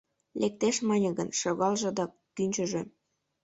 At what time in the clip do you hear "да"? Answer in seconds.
1.97-2.05